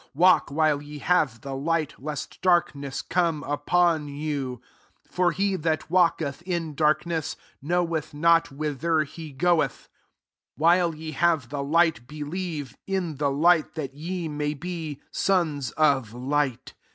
Walk 0.15 0.49
while 0.49 0.81
ye 0.81 0.97
have 0.97 1.41
the 1.41 1.53
light, 1.55 1.93
lest 1.99 2.41
darkness 2.41 3.03
come 3.03 3.43
upon 3.43 4.07
you: 4.07 4.59
for 5.07 5.31
he 5.31 5.55
that 5.55 5.91
walketh 5.91 6.41
in 6.41 6.73
darkness 6.73 7.35
knoweth 7.61 8.11
not 8.11 8.51
whither 8.51 9.03
he 9.03 9.31
goeth. 9.31 9.89
36 9.91 9.91
While 10.55 10.95
ye 10.95 11.11
have 11.11 11.49
the 11.49 11.61
light, 11.61 12.07
believe 12.07 12.75
in 12.87 13.17
the 13.17 13.29
light, 13.29 13.75
that 13.75 13.93
ye 13.93 14.27
may 14.27 14.55
be 14.55 14.99
sons 15.11 15.69
of 15.73 16.13
light." 16.15 16.73